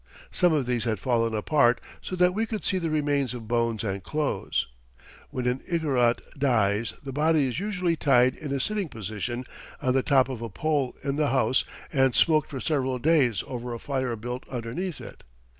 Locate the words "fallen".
0.97-1.35